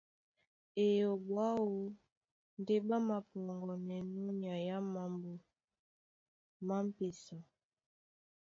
Eyoɓo 0.83 1.31
aó 1.49 1.67
ndé 2.59 2.75
ɓá 2.87 2.95
māpɔŋgɔnɛnɔ́ 3.07 4.33
nyai 4.41 4.65
á 4.75 4.79
mambo 4.93 5.31
má 6.67 6.75
m̀pesa. 6.85 7.37